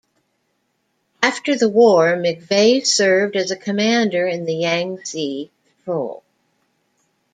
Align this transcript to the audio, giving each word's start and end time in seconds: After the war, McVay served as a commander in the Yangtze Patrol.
After 1.21 1.55
the 1.55 1.69
war, 1.69 2.15
McVay 2.15 2.83
served 2.83 3.35
as 3.35 3.51
a 3.51 3.55
commander 3.55 4.25
in 4.25 4.45
the 4.45 4.55
Yangtze 4.55 5.51
Patrol. 5.85 6.23